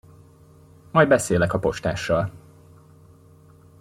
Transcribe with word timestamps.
Majd 0.91 1.07
beszélek 1.07 1.53
a 1.53 1.59
postással. 1.59 2.31